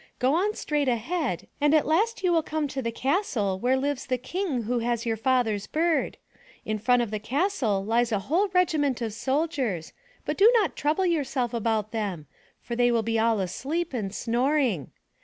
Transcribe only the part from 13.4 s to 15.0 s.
asleep and snoring.